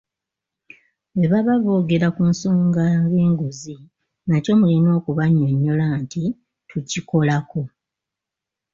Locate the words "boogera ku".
1.63-2.21